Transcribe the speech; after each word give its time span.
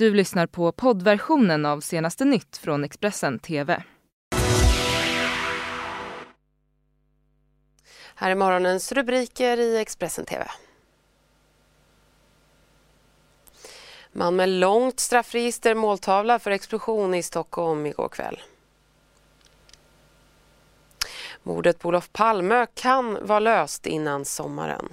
Du 0.00 0.14
lyssnar 0.14 0.46
på 0.46 0.72
poddversionen 0.72 1.66
av 1.66 1.80
senaste 1.80 2.24
nytt 2.24 2.56
från 2.56 2.84
Expressen 2.84 3.38
TV. 3.38 3.82
Här 8.14 8.30
är 8.30 8.34
morgonens 8.34 8.92
rubriker 8.92 9.56
i 9.60 9.78
Expressen 9.78 10.24
TV. 10.24 10.50
Man 14.12 14.36
med 14.36 14.48
långt 14.48 15.00
straffregister 15.00 15.74
måltavla 15.74 16.38
för 16.38 16.50
explosion 16.50 17.14
i 17.14 17.22
Stockholm 17.22 17.86
igår 17.86 18.08
kväll. 18.08 18.42
Mordet 21.42 21.78
på 21.78 21.88
Olof 21.88 22.12
Palme 22.12 22.66
kan 22.74 23.26
vara 23.26 23.40
löst 23.40 23.86
innan 23.86 24.24
sommaren. 24.24 24.88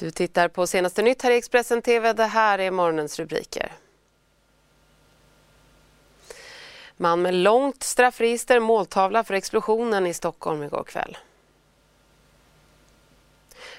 Du 0.00 0.10
tittar 0.10 0.48
på 0.48 0.66
senaste 0.66 1.02
nytt 1.02 1.22
här 1.22 1.30
i 1.30 1.36
Expressen 1.36 1.82
TV. 1.82 2.12
Det 2.12 2.24
här 2.24 2.58
är 2.58 2.70
morgonens 2.70 3.18
rubriker. 3.18 3.72
Man 6.96 7.22
med 7.22 7.34
långt 7.34 7.82
straffregister 7.82 8.60
måltavla 8.60 9.24
för 9.24 9.34
explosionen 9.34 10.06
i 10.06 10.14
Stockholm 10.14 10.62
igår 10.62 10.84
kväll. 10.84 11.18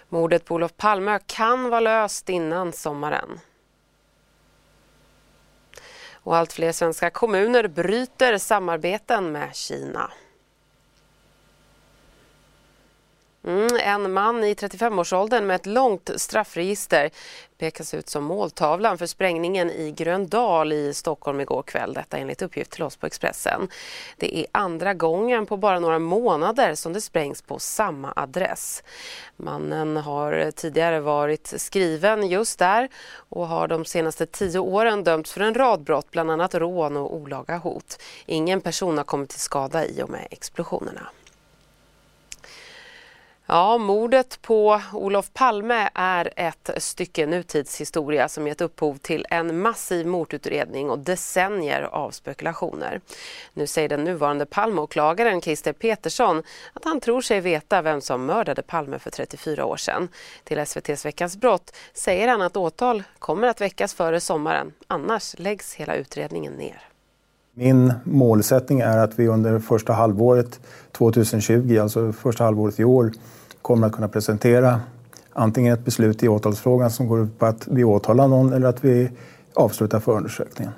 Mordet 0.09 0.45
på 0.45 0.55
Olof 0.55 0.78
Palme 0.78 1.19
kan 1.25 1.69
vara 1.69 1.80
löst 1.80 2.30
innan 2.30 2.73
sommaren. 2.73 3.39
Och 6.13 6.35
allt 6.35 6.53
fler 6.53 6.72
svenska 6.72 7.09
kommuner 7.09 7.67
bryter 7.67 8.38
samarbeten 8.38 9.31
med 9.31 9.56
Kina. 9.56 10.11
Mm, 13.44 13.67
en 13.84 14.14
man 14.14 14.44
i 14.44 14.53
35-årsåldern 14.53 15.47
med 15.47 15.56
ett 15.56 15.66
långt 15.66 16.09
straffregister 16.16 17.09
pekas 17.57 17.94
ut 17.94 18.09
som 18.09 18.24
måltavlan 18.24 18.97
för 18.97 19.06
sprängningen 19.06 19.72
i 19.72 19.91
Gröndal 19.91 20.74
i 20.74 20.94
Stockholm 20.94 21.40
igår 21.40 21.63
kväll. 21.63 21.94
Detta 21.94 22.18
enligt 22.18 22.41
uppgift 22.41 22.72
till 22.72 22.84
oss 22.84 22.97
på 22.97 23.07
Expressen. 23.07 23.68
Det 24.18 24.38
är 24.38 24.46
andra 24.52 24.94
gången 24.94 25.46
på 25.46 25.57
bara 25.57 25.79
några 25.79 26.00
månader 26.00 26.75
som 26.75 26.94
det 26.94 27.02
sprängs 27.02 27.41
på 27.41 27.59
samma 27.59 28.13
adress. 28.16 28.84
Mannen 29.35 29.97
har 29.97 30.52
tidigare 30.52 31.00
varit 31.00 31.53
skriven 31.58 32.28
just 32.28 32.59
där 32.59 32.90
och 33.13 33.47
har 33.47 33.68
de 33.68 33.85
senaste 33.85 34.25
tio 34.25 34.59
åren 34.59 35.03
dömts 35.03 35.34
för 35.34 35.41
en 35.41 35.53
rad 35.53 35.84
brott, 35.84 36.12
bland 36.12 36.31
annat 36.31 36.56
rån 36.56 36.97
och 36.97 37.16
olaga 37.16 37.58
hot. 37.58 38.02
Ingen 38.25 38.62
person 38.62 38.97
har 38.97 39.06
kommit 39.06 39.29
till 39.29 39.40
skada 39.40 39.85
i 39.85 40.03
och 40.03 40.09
med 40.09 40.28
explosionerna. 40.31 41.08
Ja, 43.53 43.78
mordet 43.78 44.39
på 44.41 44.81
Olof 44.94 45.34
Palme 45.34 45.89
är 45.94 46.34
ett 46.35 46.69
stycke 46.78 47.25
nutidshistoria 47.25 48.28
som 48.28 48.47
gett 48.47 48.62
upphov 48.62 48.97
till 48.97 49.25
en 49.29 49.59
massiv 49.59 50.07
mordutredning 50.07 50.89
och 50.89 51.00
decennier 51.00 51.81
av 51.81 52.11
spekulationer. 52.11 53.01
Nu 53.53 53.67
säger 53.67 53.90
den 53.90 54.03
nuvarande 54.03 54.45
Palmeåklagaren 54.45 55.41
Christer 55.41 55.73
Petersson 55.73 56.44
att 56.73 56.84
han 56.84 57.00
tror 57.00 57.22
sig 57.22 57.41
veta 57.41 57.81
vem 57.81 58.01
som 58.01 58.25
mördade 58.25 58.61
Palme 58.61 59.00
för 59.00 59.11
34 59.11 59.66
år 59.66 59.78
sedan. 59.78 60.07
Till 60.44 60.57
SVTs 60.57 61.06
Veckans 61.06 61.38
brott 61.38 61.75
säger 61.94 62.28
han 62.28 62.41
att 62.41 62.57
åtal 62.57 63.03
kommer 63.19 63.47
att 63.47 63.61
väckas 63.61 63.94
före 63.94 64.19
sommaren, 64.19 64.73
annars 64.88 65.35
läggs 65.40 65.75
hela 65.75 65.95
utredningen 65.95 66.53
ner. 66.53 66.81
Min 67.53 67.94
målsättning 68.03 68.79
är 68.79 68.97
att 68.97 69.19
vi 69.19 69.28
under 69.28 69.59
första 69.59 69.94
halvåret 69.94 70.59
2020, 70.91 71.78
alltså 71.81 72.11
första 72.11 72.44
halvåret 72.44 72.79
i 72.79 72.84
år, 72.84 73.11
kommer 73.61 73.88
att 73.88 73.94
kunna 73.94 74.07
presentera 74.07 74.79
antingen 75.33 75.73
ett 75.73 75.85
beslut 75.85 76.23
i 76.23 76.27
åtalsfrågan 76.27 76.91
som 76.91 77.07
går 77.07 77.23
ut 77.23 77.39
på 77.39 77.45
att 77.45 77.67
vi 77.67 77.83
åtalar 77.83 78.27
någon 78.27 78.53
eller 78.53 78.67
att 78.67 78.83
vi 78.83 79.09
avslutar 79.55 79.99
förundersökningen. 79.99 80.73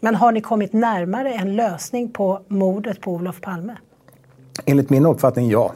Men 0.00 0.14
har 0.14 0.32
ni 0.32 0.40
kommit 0.40 0.72
närmare 0.72 1.32
en 1.32 1.56
lösning 1.56 2.10
på 2.10 2.40
mordet 2.48 3.00
på 3.00 3.12
Olof 3.12 3.40
Palme? 3.40 3.76
Enligt 4.64 4.90
min 4.90 5.06
uppfattning 5.06 5.50
ja. 5.50 5.72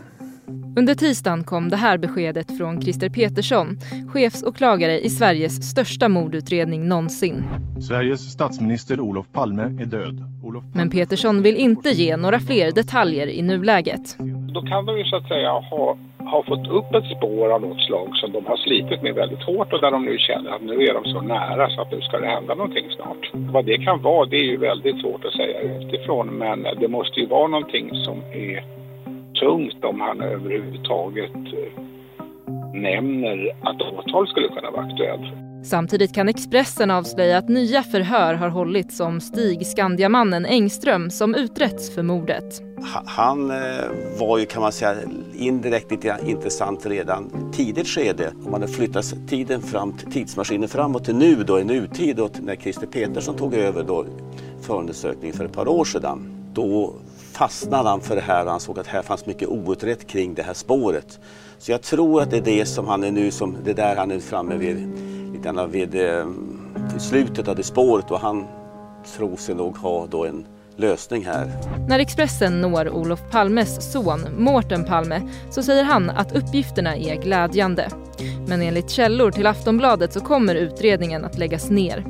Under 0.77 0.95
tisdagen 0.95 1.45
kom 1.45 1.69
det 1.69 1.77
här 1.77 1.99
beskedet 1.99 2.59
från 2.59 2.83
Christer 2.83 3.09
Petersson, 3.09 3.79
chefsåklagare 4.13 5.01
i 5.01 5.11
Sveriges 5.11 5.71
största 5.71 6.09
mordutredning 6.09 6.89
någonsin. 6.89 7.45
Sveriges 7.89 8.33
statsminister 8.33 9.01
Olof 9.01 9.27
Palme 9.33 9.63
är 9.63 9.87
död. 9.87 10.25
Olof 10.45 10.63
Palme... 10.63 10.77
Men 10.77 10.91
Petersson 10.91 11.43
vill 11.43 11.57
inte 11.57 11.91
ge 11.91 12.17
några 12.17 12.41
fler 12.41 12.73
detaljer 12.73 13.27
i 13.27 13.43
nuläget. 13.43 14.17
Då 14.55 14.63
kan 14.63 14.87
de 14.87 14.99
ju 14.99 15.05
så 15.05 15.17
att 15.17 15.29
säga 15.29 15.51
ha, 15.51 15.99
har 16.31 16.43
fått 16.43 16.69
upp 16.69 16.95
ett 16.95 17.17
spår 17.17 17.53
av 17.55 17.61
något 17.61 17.81
slag 17.81 18.17
som 18.17 18.33
de 18.33 18.47
har 18.47 18.57
slitit 18.57 19.03
med 19.03 19.15
väldigt 19.15 19.43
hårt 19.43 19.73
och 19.73 19.81
där 19.81 19.91
de 19.91 20.05
nu 20.05 20.19
känner 20.19 20.51
att 20.51 20.63
nu 20.63 20.75
är 20.85 20.95
de 20.95 21.05
så 21.05 21.21
nära 21.21 21.71
så 21.71 21.81
att 21.81 21.93
nu 21.93 22.01
ska 22.01 22.19
det 22.19 22.27
hända 22.27 22.55
någonting 22.55 22.91
snart. 22.97 23.31
Vad 23.33 23.65
det 23.65 23.79
kan 23.79 24.03
vara 24.03 24.27
det 24.27 24.37
är 24.37 24.45
ju 24.45 24.57
väldigt 24.57 25.01
svårt 25.01 25.25
att 25.25 25.33
säga 25.33 25.61
utifrån 25.61 26.27
men 26.27 26.67
det 26.81 26.89
måste 26.89 27.21
ju 27.21 27.27
vara 27.27 27.49
någonting 27.49 27.91
som 27.95 28.19
är 28.33 28.65
tungt 29.41 29.85
om 29.85 30.01
han 30.01 30.21
överhuvudtaget 30.21 31.35
eh, 31.35 31.83
nämner 32.75 33.51
att 33.63 33.83
åtal 33.83 34.29
skulle 34.29 34.49
kunna 34.49 34.71
vara 34.71 34.83
aktuellt. 34.83 35.50
Samtidigt 35.63 36.15
kan 36.15 36.29
Expressen 36.29 36.91
avslöja 36.91 37.39
att 37.39 37.49
nya 37.49 37.83
förhör 37.83 38.35
har 38.35 38.49
hållits 38.49 39.01
om 39.01 39.21
Stig 39.21 39.67
Skandiamannen 39.67 40.47
Engström 40.47 41.11
som 41.11 41.35
utretts 41.35 41.95
för 41.95 42.03
mordet. 42.03 42.63
Han 43.07 43.51
eh, 43.51 43.57
var 44.19 44.39
ju 44.39 44.47
kan 44.47 44.63
man 44.63 44.73
säga 44.73 44.95
indirekt 45.35 45.91
lite 45.91 46.19
intressant 46.27 46.87
redan 46.87 47.53
tidigt 47.53 47.89
skede. 47.89 48.33
Om 48.45 48.51
man 48.51 48.69
flyttar 48.69 49.03
flyttat 49.03 49.29
tiden 49.29 49.63
fram, 49.63 49.93
tidsmaskinen 50.13 50.69
framåt 50.69 51.05
till 51.05 51.17
nu 51.17 51.45
då 51.45 51.61
i 51.61 51.65
nutid 51.65 52.21
och 52.21 52.41
när 52.43 52.57
Christer 52.57 52.87
Petersson 52.87 53.37
tog 53.37 53.55
över 53.55 53.83
då 53.83 54.07
förundersökningen 54.61 55.37
för 55.37 55.45
ett 55.45 55.53
par 55.53 55.69
år 55.69 55.85
sedan. 55.85 56.37
Då 56.55 56.95
fastnade 57.33 57.89
han 57.89 58.01
för 58.01 58.17
det 58.17 58.23
här 58.23 58.45
och 58.45 58.51
han 58.51 58.61
såg 58.61 58.79
att 58.79 58.87
här 58.87 59.03
fanns 59.03 59.27
mycket 59.27 59.49
outrett 59.49 60.07
kring 60.07 60.35
det 60.35 60.43
här 60.43 60.55
spåret. 60.55 61.21
Så 61.59 61.73
jag 61.73 61.83
tror 61.83 62.23
att 62.23 62.31
det 62.31 62.37
är 62.37 62.43
det 62.43 62.67
som 62.67 62.89
han 62.89 63.05
är 63.05 63.11
nu, 63.11 63.31
som 63.31 63.57
det 63.65 63.73
där 63.73 63.97
han 63.97 64.11
är 64.11 64.19
framme 64.19 64.57
vid, 64.57 64.89
lite 65.41 65.67
vid, 65.67 65.95
eh, 65.95 66.27
vid 66.93 67.03
slutet 67.03 67.49
av 67.49 67.57
det 67.57 67.63
spåret 67.63 68.11
och 68.11 68.21
han 68.21 68.47
tror 69.17 69.37
sig 69.37 69.55
nog 69.55 69.77
ha 69.77 70.07
då 70.07 70.25
en 70.25 70.47
lösning 70.77 71.25
här. 71.25 71.51
När 71.89 71.99
Expressen 71.99 72.61
når 72.61 72.89
Olof 72.89 73.21
Palmes 73.31 73.93
son 73.93 74.21
Mårten 74.39 74.85
Palme 74.85 75.29
så 75.51 75.63
säger 75.63 75.85
han 75.85 76.11
att 76.11 76.37
uppgifterna 76.37 76.97
är 76.97 77.23
glädjande. 77.23 77.89
Men 78.47 78.63
enligt 78.63 78.91
källor 78.91 79.31
till 79.31 79.47
Aftonbladet 79.47 80.13
så 80.13 80.21
kommer 80.21 80.55
utredningen 80.55 81.25
att 81.25 81.39
läggas 81.39 81.71
ner. 81.71 82.05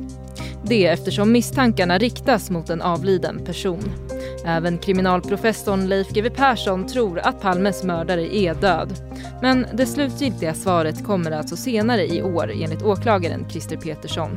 Det 0.63 0.87
eftersom 0.87 1.31
misstankarna 1.31 1.97
riktas 1.97 2.49
mot 2.49 2.69
en 2.69 2.81
avliden 2.81 3.45
person. 3.45 4.10
Även 4.45 4.77
kriminalprofessorn 4.77 5.87
Leif 5.87 6.09
GW 6.09 6.29
Persson 6.29 6.87
tror 6.87 7.19
att 7.19 7.41
Palmes 7.41 7.83
mördare 7.83 8.35
är 8.35 8.55
död. 8.55 8.93
Men 9.41 9.65
det 9.73 9.85
slutgiltiga 9.85 10.53
svaret 10.53 11.05
kommer 11.05 11.31
alltså 11.31 11.55
senare 11.55 12.07
i 12.07 12.23
år 12.23 12.51
enligt 12.51 12.83
åklagaren 12.83 13.45
Christer 13.49 13.77
Petersson. 13.77 14.29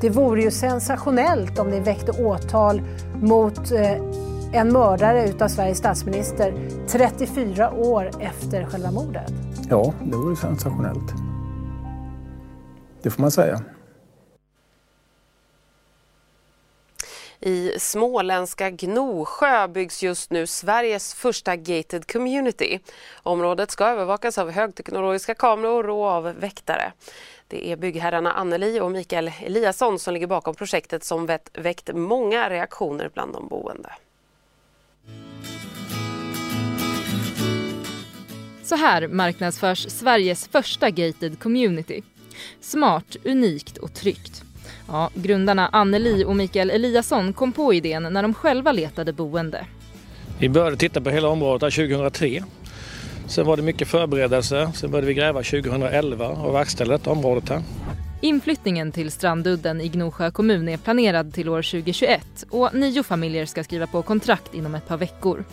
Det 0.00 0.10
vore 0.10 0.42
ju 0.42 0.50
sensationellt 0.50 1.58
om 1.58 1.70
det 1.70 1.80
väckte 1.80 2.12
åtal 2.12 2.82
mot 3.22 3.72
eh, 3.72 3.92
en 4.52 4.72
mördare 4.72 5.28
utav 5.28 5.48
Sveriges 5.48 5.78
statsminister 5.78 6.54
34 6.88 7.70
år 7.70 8.10
efter 8.20 8.64
själva 8.64 8.90
mordet. 8.90 9.32
Ja, 9.68 9.92
det 10.04 10.16
vore 10.16 10.36
sensationellt. 10.36 11.12
Det 13.02 13.10
får 13.10 13.22
man 13.22 13.30
säga. 13.30 13.60
I 17.42 17.72
småländska 17.78 18.70
Gnosjö 18.70 19.68
byggs 19.68 20.02
just 20.02 20.30
nu 20.30 20.46
Sveriges 20.46 21.14
första 21.14 21.56
gated 21.56 22.12
community. 22.12 22.78
Området 23.22 23.70
ska 23.70 23.86
övervakas 23.86 24.38
av 24.38 24.50
högteknologiska 24.50 25.34
kameror 25.34 25.90
och 25.90 26.04
av 26.04 26.24
väktare. 26.24 26.92
Det 27.48 27.72
är 27.72 27.76
byggherrarna 27.76 28.32
Anneli 28.32 28.80
och 28.80 28.90
Mikael 28.90 29.32
Eliasson 29.40 29.98
som 29.98 30.14
ligger 30.14 30.26
bakom 30.26 30.54
projektet 30.54 31.04
som 31.04 31.38
väckt 31.52 31.90
många 31.94 32.50
reaktioner 32.50 33.10
bland 33.14 33.32
de 33.32 33.48
boende. 33.48 33.92
Så 38.64 38.76
här 38.76 39.08
marknadsförs 39.08 39.90
Sveriges 39.90 40.48
första 40.48 40.90
gated 40.90 41.40
community. 41.40 42.02
Smart, 42.60 43.16
unikt 43.24 43.78
och 43.78 43.94
tryggt. 43.94 44.42
Ja, 44.88 45.10
grundarna 45.14 45.68
Anneli 45.72 46.24
och 46.24 46.36
Mikael 46.36 46.70
Eliasson 46.70 47.32
kom 47.32 47.52
på 47.52 47.74
idén 47.74 48.02
när 48.02 48.22
de 48.22 48.34
själva 48.34 48.72
letade 48.72 49.12
boende. 49.12 49.66
Vi 50.38 50.48
började 50.48 50.76
titta 50.76 51.00
på 51.00 51.10
hela 51.10 51.28
området 51.28 51.74
2003. 51.74 52.44
Sen 53.26 53.46
var 53.46 53.56
det 53.56 53.62
mycket 53.62 53.88
förberedelser. 53.88 54.68
Sen 54.74 54.90
började 54.90 55.06
vi 55.06 55.14
gräva 55.14 55.42
2011 55.42 56.28
och 56.28 56.54
verkställde 56.54 56.94
detta 56.94 57.10
området 57.10 57.48
här. 57.48 57.62
Inflyttningen 58.22 58.92
till 58.92 59.10
Strandudden 59.10 59.80
i 59.80 59.88
Gnosjö 59.88 60.30
kommun 60.30 60.68
är 60.68 60.76
planerad 60.76 61.34
till 61.34 61.48
år 61.48 61.62
2021 61.62 62.44
och 62.50 62.74
nio 62.74 63.02
familjer 63.02 63.46
ska 63.46 63.64
skriva 63.64 63.86
på 63.86 64.02
kontrakt 64.02 64.54
inom 64.54 64.74
ett 64.74 64.88
par 64.88 64.96
veckor. 64.96 65.44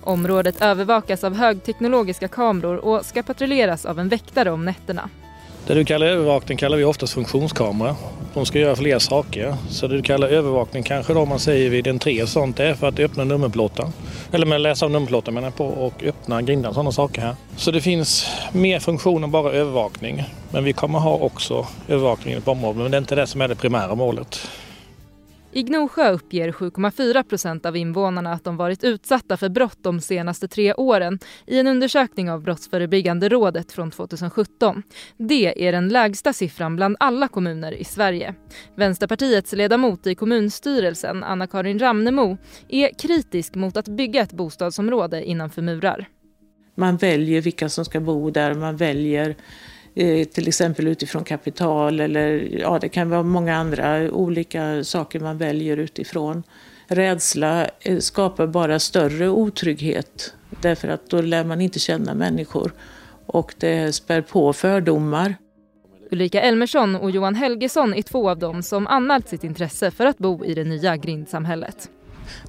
Området 0.00 0.62
övervakas 0.62 1.24
av 1.24 1.34
högteknologiska 1.34 2.28
kameror 2.28 2.76
och 2.76 3.04
ska 3.04 3.22
patrulleras 3.22 3.86
av 3.86 3.98
en 3.98 4.08
väktare 4.08 4.50
om 4.50 4.64
nätterna. 4.64 5.10
Det 5.66 5.74
du 5.74 5.84
kallar 5.84 6.06
övervakning 6.06 6.58
kallar 6.58 6.76
vi 6.76 6.84
oftast 6.84 7.12
funktionskamera. 7.12 7.96
De 8.34 8.46
ska 8.46 8.58
göra 8.58 8.76
fler 8.76 8.98
saker. 8.98 9.56
Så 9.70 9.86
det 9.86 9.96
du 9.96 10.02
kallar 10.02 10.28
övervakning 10.28 10.82
kanske 10.82 11.14
då 11.14 11.24
man 11.24 11.38
säger 11.38 11.70
vid 11.70 11.88
entré 11.88 12.22
och 12.22 12.28
sånt 12.28 12.60
är 12.60 12.74
för 12.74 12.88
att 12.88 12.98
öppna 12.98 13.24
nummerplåtar. 13.24 13.88
Eller 14.32 14.46
med 14.46 14.60
läsa 14.60 14.84
av 14.84 14.90
nummerplåtar 14.90 15.32
menar 15.32 15.46
jag 15.46 15.56
på 15.56 15.66
och 15.66 16.02
öppna 16.04 16.42
grindar 16.42 16.68
och 16.68 16.74
sådana 16.74 16.92
saker 16.92 17.20
här. 17.20 17.36
Så 17.56 17.70
det 17.70 17.80
finns 17.80 18.26
mer 18.52 18.80
funktion 18.80 19.24
än 19.24 19.30
bara 19.30 19.52
övervakning. 19.52 20.24
Men 20.50 20.64
vi 20.64 20.72
kommer 20.72 20.98
ha 20.98 21.14
också 21.14 21.66
övervakning 21.88 22.40
på 22.40 22.50
området 22.50 22.82
men 22.82 22.90
det 22.90 22.96
är 22.96 23.00
inte 23.00 23.14
det 23.14 23.26
som 23.26 23.40
är 23.40 23.48
det 23.48 23.54
primära 23.54 23.94
målet. 23.94 24.48
I 25.54 25.62
Gnosjö 25.62 26.10
uppger 26.10 26.52
7,4 26.52 27.22
procent 27.22 27.66
av 27.66 27.76
invånarna 27.76 28.32
att 28.32 28.44
de 28.44 28.56
varit 28.56 28.84
utsatta 28.84 29.36
för 29.36 29.48
brott 29.48 29.78
de 29.82 30.00
senaste 30.00 30.48
tre 30.48 30.74
åren 30.74 31.18
i 31.46 31.58
en 31.58 31.66
undersökning 31.66 32.30
av 32.30 32.42
Brottsförebyggande 32.42 33.28
rådet 33.28 33.72
från 33.72 33.90
2017. 33.90 34.82
Det 35.16 35.66
är 35.68 35.72
den 35.72 35.88
lägsta 35.88 36.32
siffran 36.32 36.76
bland 36.76 36.96
alla 37.00 37.28
kommuner 37.28 37.72
i 37.72 37.84
Sverige. 37.84 38.34
Vänsterpartiets 38.76 39.52
ledamot 39.52 40.06
i 40.06 40.14
kommunstyrelsen, 40.14 41.24
Anna-Karin 41.24 41.78
Ramnemo, 41.78 42.36
är 42.68 42.98
kritisk 42.98 43.54
mot 43.54 43.76
att 43.76 43.88
bygga 43.88 44.22
ett 44.22 44.32
bostadsområde 44.32 45.24
innanför 45.24 45.62
murar. 45.62 46.08
Man 46.76 46.96
väljer 46.96 47.40
vilka 47.40 47.68
som 47.68 47.84
ska 47.84 48.00
bo 48.00 48.30
där, 48.30 48.54
man 48.54 48.76
väljer 48.76 49.28
Eh, 49.28 49.36
Eh, 49.96 50.24
till 50.24 50.48
exempel 50.48 50.86
utifrån 50.86 51.24
kapital 51.24 52.00
eller 52.00 52.48
ja, 52.60 52.78
det 52.78 52.88
kan 52.88 53.10
vara 53.10 53.22
många 53.22 53.56
andra 53.56 54.10
olika 54.10 54.84
saker 54.84 55.20
man 55.20 55.38
väljer 55.38 55.76
utifrån. 55.76 56.42
Rädsla 56.86 57.68
eh, 57.80 57.98
skapar 57.98 58.46
bara 58.46 58.78
större 58.78 59.28
otrygghet 59.28 60.34
därför 60.60 60.88
att 60.88 61.10
då 61.10 61.20
lär 61.20 61.44
man 61.44 61.60
inte 61.60 61.78
känna 61.78 62.14
människor 62.14 62.72
och 63.26 63.54
det 63.58 63.94
spär 63.94 64.20
på 64.20 64.52
fördomar. 64.52 65.34
Ulrika 66.10 66.40
Elmersson 66.40 66.96
och 66.96 67.10
Johan 67.10 67.34
Helgesson 67.34 67.94
är 67.94 68.02
två 68.02 68.30
av 68.30 68.38
dem 68.38 68.62
som 68.62 68.86
anmält 68.86 69.28
sitt 69.28 69.44
intresse 69.44 69.90
för 69.90 70.06
att 70.06 70.18
bo 70.18 70.44
i 70.44 70.54
det 70.54 70.64
nya 70.64 70.96
grindsamhället. 70.96 71.90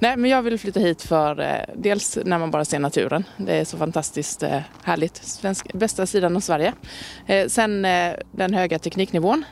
Nej, 0.00 0.16
men 0.16 0.30
jag 0.30 0.42
vill 0.42 0.58
flytta 0.58 0.80
hit 0.80 1.02
för 1.02 1.40
eh, 1.40 1.74
dels 1.74 2.18
när 2.24 2.38
man 2.38 2.50
bara 2.50 2.64
ser 2.64 2.78
naturen. 2.78 3.24
Det 3.36 3.52
är 3.52 3.64
så 3.64 3.76
fantastiskt 3.76 4.42
eh, 4.42 4.60
härligt. 4.82 5.16
Svensk, 5.16 5.72
bästa 5.72 6.06
sidan 6.06 6.36
av 6.36 6.40
Sverige. 6.40 6.72
Eh, 7.26 7.46
sen 7.46 7.84
eh, 7.84 8.12
den 8.32 8.54
höga 8.54 8.78
tekniknivån. 8.78 9.44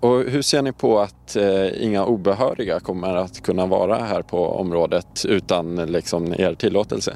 Och 0.00 0.18
hur 0.18 0.42
ser 0.42 0.62
ni 0.62 0.72
på 0.72 1.00
att 1.00 1.36
eh, 1.36 1.84
inga 1.84 2.04
obehöriga 2.04 2.80
kommer 2.80 3.16
att 3.16 3.42
kunna 3.42 3.66
vara 3.66 4.04
här 4.04 4.22
på 4.22 4.46
området 4.46 5.24
utan 5.24 5.76
liksom, 5.76 6.34
er 6.38 6.54
tillåtelse? 6.54 7.14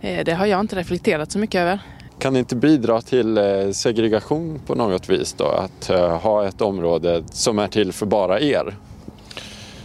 Eh, 0.00 0.24
det 0.24 0.32
har 0.32 0.46
jag 0.46 0.60
inte 0.60 0.76
reflekterat 0.76 1.32
så 1.32 1.38
mycket 1.38 1.58
över. 1.60 1.80
Kan 2.18 2.32
det 2.32 2.38
inte 2.38 2.56
bidra 2.56 3.00
till 3.00 3.38
segregation 3.72 4.60
på 4.66 4.74
något 4.74 5.08
vis 5.08 5.32
då? 5.32 5.44
Att 5.44 5.88
ha 6.22 6.48
ett 6.48 6.60
område 6.60 7.24
som 7.32 7.58
är 7.58 7.66
till 7.68 7.92
för 7.92 8.06
bara 8.06 8.40
er? 8.40 8.76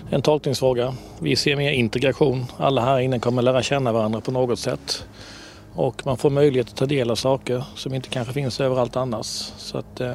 En 0.10 0.22
tolkningsfråga. 0.22 0.96
Vi 1.20 1.36
ser 1.36 1.56
mer 1.56 1.72
integration. 1.72 2.46
Alla 2.58 2.82
här 2.82 3.00
inne 3.00 3.20
kommer 3.20 3.42
lära 3.42 3.64
känna 3.64 3.92
varandra 3.92 4.22
på 4.22 4.32
något 4.32 4.60
sätt. 4.60 5.06
Och 5.74 6.06
man 6.06 6.18
får 6.18 6.30
möjlighet 6.30 6.68
att 6.70 6.76
ta 6.76 6.86
del 6.86 7.12
av 7.12 7.16
saker 7.16 7.64
som 7.76 7.94
inte 7.94 8.10
kanske 8.10 8.34
finns 8.34 8.62
överallt 8.62 8.96
annars. 8.96 9.26
Så 9.58 9.78
att, 9.78 10.02
eh, 10.02 10.14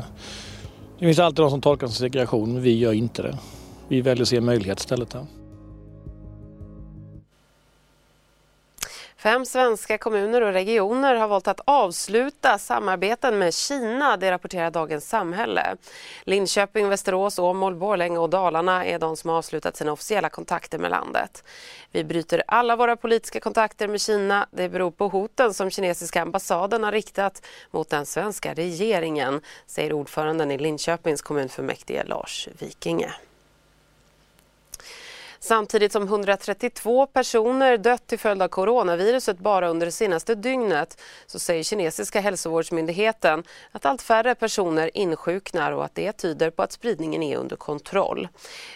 det 0.98 1.06
finns 1.06 1.18
alltid 1.18 1.44
de 1.44 1.50
som 1.50 1.60
tolkar 1.60 1.86
som 1.86 1.94
segregation, 1.94 2.52
men 2.52 2.62
vi 2.62 2.78
gör 2.78 2.92
inte 2.92 3.22
det. 3.22 3.38
Vi 3.88 4.00
väljer 4.00 4.22
att 4.22 4.28
se 4.28 4.40
möjlighet 4.40 4.80
istället. 4.80 5.12
Här. 5.12 5.39
Fem 9.22 9.46
svenska 9.46 9.98
kommuner 9.98 10.40
och 10.40 10.52
regioner 10.52 11.14
har 11.14 11.28
valt 11.28 11.48
att 11.48 11.60
avsluta 11.64 12.58
samarbeten 12.58 13.38
med 13.38 13.54
Kina, 13.54 14.16
det 14.16 14.30
rapporterar 14.30 14.70
Dagens 14.70 15.08
Samhälle. 15.08 15.76
Linköping, 16.24 16.88
Västerås, 16.88 17.38
Åmål, 17.38 17.74
Borlänge 17.74 18.18
och 18.18 18.30
Dalarna 18.30 18.84
är 18.84 18.98
de 18.98 19.16
som 19.16 19.30
har 19.30 19.36
avslutat 19.36 19.76
sina 19.76 19.92
officiella 19.92 20.28
kontakter 20.28 20.78
med 20.78 20.90
landet. 20.90 21.44
Vi 21.90 22.04
bryter 22.04 22.42
alla 22.46 22.76
våra 22.76 22.96
politiska 22.96 23.40
kontakter 23.40 23.88
med 23.88 24.00
Kina. 24.00 24.46
Det 24.50 24.68
beror 24.68 24.90
på 24.90 25.08
hoten 25.08 25.54
som 25.54 25.70
kinesiska 25.70 26.22
ambassaden 26.22 26.84
har 26.84 26.92
riktat 26.92 27.46
mot 27.70 27.90
den 27.90 28.06
svenska 28.06 28.54
regeringen, 28.54 29.40
säger 29.66 29.92
ordföranden 29.92 30.50
i 30.50 30.58
Linköpings 30.58 31.22
kommunfullmäktige 31.22 32.04
Lars 32.04 32.48
Vikinge. 32.58 33.14
Samtidigt 35.42 35.92
som 35.92 36.02
132 36.02 37.06
personer 37.06 37.76
dött 37.78 38.06
till 38.06 38.18
följd 38.18 38.42
av 38.42 38.48
coronaviruset 38.48 39.38
bara 39.38 39.68
under 39.68 39.86
det 39.86 39.92
senaste 39.92 40.34
dygnet 40.34 41.00
så 41.26 41.38
säger 41.38 41.62
kinesiska 41.62 42.20
hälsovårdsmyndigheten 42.20 43.44
att 43.72 43.86
allt 43.86 44.02
färre 44.02 44.34
personer 44.34 44.90
insjuknar 44.94 45.72
och 45.72 45.84
att 45.84 45.94
det 45.94 46.12
tyder 46.12 46.50
på 46.50 46.62
att 46.62 46.72
spridningen 46.72 47.22
är 47.22 47.36
under 47.36 47.56
kontroll. 47.56 48.28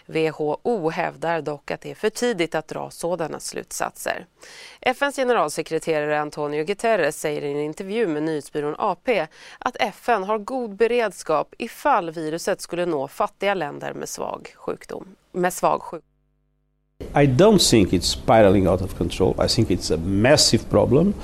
WHO 0.06 0.90
hävdar 0.90 1.42
dock 1.42 1.70
att 1.70 1.80
det 1.80 1.90
är 1.90 1.94
för 1.94 2.10
tidigt 2.10 2.54
att 2.54 2.68
dra 2.68 2.90
sådana 2.90 3.40
slutsatser. 3.40 4.26
FNs 4.80 5.16
generalsekreterare 5.16 6.20
Antonio 6.20 6.64
Guterres 6.64 7.20
säger 7.20 7.44
i 7.44 7.52
en 7.52 7.60
intervju 7.60 8.06
med 8.06 8.22
nyhetsbyrån 8.22 8.74
AP 8.78 9.26
att 9.58 9.76
FN 9.80 10.24
har 10.24 10.38
god 10.38 10.76
beredskap 10.76 11.54
ifall 11.58 12.10
viruset 12.10 12.60
skulle 12.60 12.86
nå 12.86 13.08
fattiga 13.08 13.54
länder 13.54 13.92
med 13.92 14.08
svag 14.08 14.54
sjukdom. 14.56 15.16
Med 15.32 15.52
svag 15.52 15.82
sjukdom. 15.82 16.13
I 17.14 17.26
don't 17.26 17.60
think 17.60 17.92
it's 17.92 18.08
spiraling 18.08 18.66
out 18.66 18.80
of 18.80 18.96
control. 18.96 19.34
I 19.38 19.48
think 19.48 19.70
it's 19.70 19.90
a 19.90 19.96
massive 19.96 20.68
problem, 20.70 21.14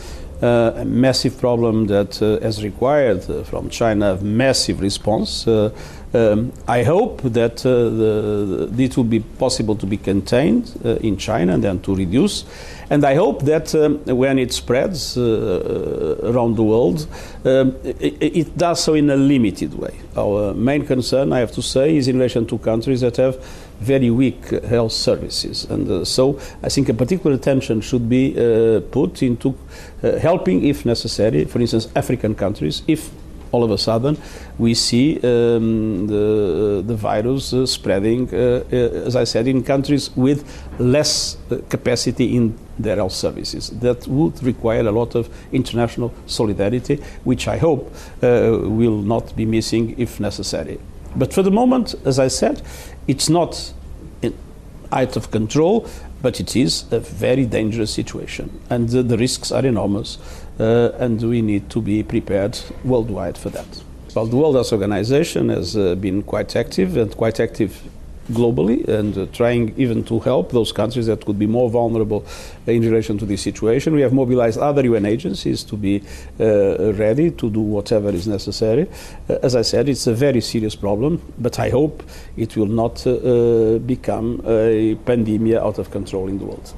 uh, 0.43 0.73
a 0.75 0.85
massive 0.85 1.39
problem 1.39 1.87
that 1.87 2.21
uh, 2.23 2.41
has 2.41 2.65
required 2.65 3.29
uh, 3.31 3.45
from 3.45 3.71
China 3.71 4.15
a 4.15 4.17
massive 4.23 4.81
response. 4.81 5.47
Uh, 5.47 5.71
um, 6.13 6.53
I 6.67 6.83
hope 6.83 7.23
that 7.23 7.65
uh, 7.65 7.71
the, 7.71 8.69
this 8.71 8.97
will 8.97 9.05
be 9.05 9.21
possible 9.21 9.77
to 9.77 9.87
be 9.87 9.97
contained 9.97 10.77
uh, 10.85 10.97
in 10.97 11.17
China 11.17 11.55
and 11.55 11.63
then 11.63 11.81
to 11.83 11.95
reduce. 11.95 12.45
And 12.91 13.05
I 13.05 13.15
hope 13.15 13.45
that 13.45 13.73
um, 13.75 14.05
when 14.07 14.41
it 14.41 14.53
spreads 14.53 15.17
around 15.17 16.57
the 16.57 16.65
world, 16.65 17.07
um, 17.45 17.77
it, 17.85 18.21
it, 18.21 18.59
does 18.59 18.83
so 18.83 18.95
in 18.95 19.09
a 19.11 19.17
limited 19.17 19.75
way. 19.75 19.95
Our 20.17 20.53
main 20.55 20.85
concern, 20.85 21.33
I 21.33 21.39
have 21.39 21.53
to 21.53 21.63
say, 21.63 21.97
is 21.97 22.09
in 22.09 22.17
relation 22.17 22.47
to 22.47 22.59
countries 22.59 23.03
that 23.03 23.17
have 23.19 23.37
very 23.81 24.11
weak 24.11 24.51
health 24.65 24.93
services. 24.93 25.65
And 25.71 25.91
uh, 25.91 26.05
so 26.05 26.39
I 26.63 26.69
think 26.69 26.89
a 26.89 26.95
particular 26.95 27.35
attention 27.35 27.81
should 27.81 28.09
be 28.09 28.35
uh, 28.37 28.81
put 28.91 29.23
into 29.23 29.55
uh, 30.03 30.19
helping, 30.19 30.65
if 30.65 30.85
necessary, 30.85 31.47
for 31.47 31.61
instance, 31.61 31.89
African 31.97 32.35
countries, 32.35 32.83
if 32.87 33.11
all 33.53 33.65
of 33.65 33.71
a 33.71 33.79
sudden 33.79 34.17
we 34.59 34.75
see 34.75 35.17
um, 35.17 36.07
the, 36.07 36.85
the 36.87 36.95
virus 36.95 37.53
uh, 37.53 37.67
spreading, 37.67 38.33
uh, 38.33 38.63
uh, 38.73 38.77
as 39.07 39.17
I 39.17 39.25
said, 39.25 39.49
in 39.49 39.65
countries 39.65 40.11
with 40.15 40.45
less 40.79 41.37
capacity 41.69 42.37
in 42.37 42.57
their 42.79 42.97
health 42.97 43.13
services. 43.13 43.71
That 43.71 44.07
would 44.07 44.43
require 44.43 44.87
a 44.87 44.93
lot 44.93 45.15
of 45.15 45.29
international 45.53 46.15
solidarity, 46.27 47.03
which 47.25 47.49
I 47.49 47.59
hope 47.59 47.93
will 48.23 49.03
not 49.03 49.35
be 49.37 49.45
missing 49.45 49.95
if 49.99 50.21
necessary. 50.21 50.79
But 51.17 51.33
for 51.33 51.43
the 51.43 51.51
moment, 51.51 51.95
as 52.05 52.19
I 52.19 52.29
said, 52.29 52.63
it's 53.07 53.29
not 53.29 53.73
out 54.93 55.17
of 55.17 55.31
control, 55.31 55.89
but 56.23 56.41
it 56.41 56.57
is 56.57 56.85
a 56.93 57.01
very 57.01 57.47
dangerous 57.47 57.93
situation, 57.93 58.61
and 58.69 58.89
the, 58.89 59.03
the 59.03 59.17
risks 59.17 59.53
are 59.53 59.65
enormous, 59.65 60.19
uh, 60.59 60.93
and 60.99 61.21
we 61.23 61.43
need 61.43 61.71
to 61.71 61.81
be 61.81 62.03
prepared 62.03 62.59
worldwide 62.85 63.39
for 63.39 63.51
that. 63.51 63.83
Well, 64.15 64.27
the 64.27 64.37
World 64.37 64.57
Health 64.57 64.73
Organization 64.73 65.49
has 65.51 65.77
uh, 65.77 65.95
been 65.95 66.23
quite 66.23 66.57
active 66.57 66.97
and 66.97 67.17
quite 67.17 67.39
active 67.39 67.81
globally 68.31 68.87
and 68.89 69.17
uh, 69.17 69.27
trying 69.33 69.75
even 69.77 70.05
to 70.05 70.19
help 70.21 70.51
those 70.51 70.73
countries 70.73 71.07
that 71.07 71.25
could 71.25 71.39
be 71.39 71.47
more 71.47 71.71
vulnerable 71.71 72.25
in 72.67 72.83
relation 72.83 73.19
to 73.19 73.27
this 73.27 73.43
situation. 73.43 73.95
We 73.95 74.03
have 74.03 74.13
mobilized 74.13 74.59
other 74.59 74.83
UN 74.85 75.07
agencies 75.07 75.65
to 75.65 75.77
be 75.77 76.03
uh, 76.39 76.93
ready 76.95 77.31
to 77.31 77.51
do 77.51 77.61
whatever 77.61 78.11
is 78.11 78.27
necessary. 78.27 78.89
Uh, 79.29 79.35
as 79.43 79.57
I 79.57 79.63
said, 79.63 79.89
it's 79.89 80.07
a 80.07 80.15
very 80.15 80.41
serious 80.41 80.77
problem, 80.77 81.21
but 81.39 81.59
I 81.59 81.71
hope 81.71 82.03
it 82.37 82.57
will 82.57 82.67
not 82.67 83.07
uh, 83.07 83.11
uh, 83.11 83.79
become 83.79 84.43
a 84.47 84.95
pandemic 85.07 85.57
out 85.57 85.79
of 85.79 85.91
control 85.91 86.29
in 86.29 86.39
the 86.39 86.45
world. 86.45 86.75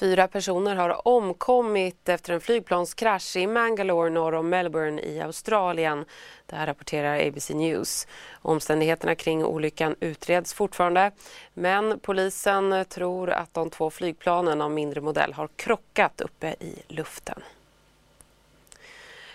Fyra 0.00 0.28
personer 0.28 0.76
har 0.76 1.08
omkommit 1.08 2.08
efter 2.08 2.32
en 2.32 2.40
flygplanskrasch 2.40 3.36
i 3.36 3.46
Mangalore 3.46 4.10
norr 4.10 4.34
om 4.34 4.48
Melbourne 4.48 5.02
i 5.02 5.20
Australien. 5.20 6.04
Det 6.46 6.56
här 6.56 6.66
rapporterar 6.66 7.28
ABC 7.28 7.50
News. 7.50 8.06
Omständigheterna 8.32 9.14
kring 9.14 9.44
olyckan 9.44 9.96
utreds 10.00 10.54
fortfarande 10.54 11.10
men 11.54 11.98
polisen 11.98 12.84
tror 12.88 13.30
att 13.30 13.54
de 13.54 13.70
två 13.70 13.90
flygplanen 13.90 14.60
av 14.60 14.70
mindre 14.70 15.00
modell 15.00 15.32
har 15.32 15.48
krockat 15.56 16.20
uppe 16.20 16.54
i 16.60 16.74
luften. 16.88 17.42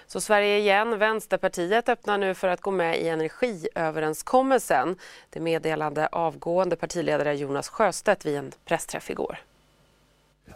Så 0.08 0.22
Sverige 0.22 0.58
igen. 0.58 1.00
Vänsterpartiet 1.00 1.90
öppnar 1.90 2.18
nu 2.18 2.34
för 2.34 2.48
att 2.48 2.62
gå 2.62 2.72
med 2.72 3.02
i 3.02 3.08
energiöverenskommelsen. 3.08 4.98
Det 5.30 5.40
meddelade 5.40 6.08
avgående 6.08 6.76
partiledare 6.76 7.36
Jonas 7.36 7.70
Sjöstedt 7.70 8.26
vid 8.26 8.38
en 8.38 8.52
pressträff 8.66 9.10
igår. 9.10 9.40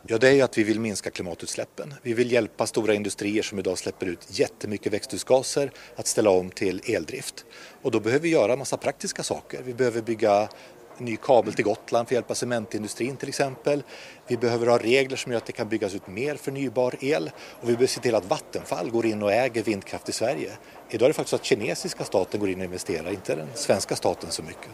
Ja, 0.08 0.18
det 0.18 0.30
är 0.30 0.44
att 0.44 0.58
vi 0.58 0.64
vill 0.64 0.80
minska 0.80 1.10
klimatutsläppen. 1.10 1.94
Vi 2.02 2.14
vill 2.14 2.32
hjälpa 2.32 2.68
stora 2.68 2.94
industrier 2.94 3.44
som 3.44 3.60
idag 3.60 3.78
släpper 3.78 4.06
ut 4.06 4.28
jättemycket 4.30 4.94
växthusgaser 4.94 5.72
att 5.96 6.08
ställa 6.08 6.30
om 6.30 6.50
till 6.50 6.82
eldrift. 6.86 7.46
Och 7.82 7.92
då 7.92 8.00
behöver 8.00 8.24
vi 8.24 8.30
göra 8.30 8.54
en 8.54 8.60
massa 8.60 8.78
praktiska 8.78 9.24
saker. 9.24 9.62
Vi 9.66 9.74
behöver 9.74 10.02
bygga 10.02 10.50
ny 10.98 11.18
kabel 11.18 11.54
till 11.54 11.66
Gotland 11.66 12.08
för 12.08 12.14
att 12.14 12.18
hjälpa 12.18 12.36
cementindustrin 12.36 13.18
till 13.18 13.30
exempel. 13.30 13.84
Vi 14.28 14.38
behöver 14.38 14.68
ha 14.68 14.78
regler 14.78 15.18
som 15.18 15.32
gör 15.32 15.38
att 15.38 15.46
det 15.46 15.52
kan 15.52 15.70
byggas 15.70 15.96
ut 15.96 16.08
mer 16.08 16.36
förnybar 16.36 16.96
el 17.00 17.32
och 17.38 17.64
vi 17.64 17.74
behöver 17.74 17.88
se 17.88 18.02
till 18.02 18.16
att 18.16 18.26
Vattenfall 18.26 18.90
går 18.90 19.06
in 19.06 19.24
och 19.24 19.34
äger 19.34 19.64
vindkraft 19.64 20.10
i 20.10 20.12
Sverige. 20.12 20.52
Idag 20.90 21.06
är 21.06 21.10
det 21.10 21.14
faktiskt 21.14 21.30
så 21.30 21.36
att 21.36 21.46
kinesiska 21.46 22.04
staten 22.04 22.40
går 22.40 22.50
in 22.50 22.60
och 22.60 22.66
investerar, 22.66 23.10
inte 23.10 23.36
den 23.36 23.48
svenska 23.56 23.96
staten 23.96 24.32
så 24.32 24.44
mycket. 24.44 24.70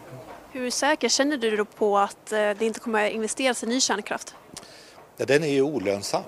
Hur 0.52 0.70
säker 0.70 1.10
känner 1.10 1.38
du 1.38 1.58
då 1.58 1.66
på 1.66 1.98
att 1.98 2.32
eh, 2.32 2.38
det 2.38 2.62
inte 2.62 2.80
kommer 2.80 3.06
att 3.06 3.12
investeras 3.12 3.64
i 3.64 3.68
ny 3.68 3.82
kärnkraft? 3.82 4.36
Ja, 5.18 5.26
den 5.26 5.44
är 5.44 5.48
ju 5.48 5.62
olönsam. 5.62 6.24